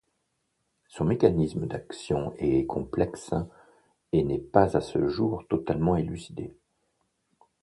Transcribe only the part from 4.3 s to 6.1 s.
pas à ce jour totalement